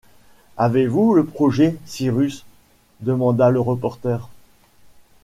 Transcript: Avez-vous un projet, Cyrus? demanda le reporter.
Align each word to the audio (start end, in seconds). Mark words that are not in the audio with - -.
Avez-vous 0.57 1.13
un 1.19 1.23
projet, 1.25 1.77
Cyrus? 1.85 2.43
demanda 3.01 3.51
le 3.51 3.59
reporter. 3.59 4.29